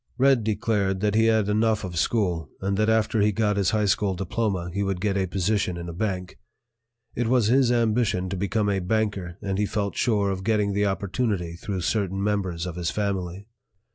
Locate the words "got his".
3.31-3.69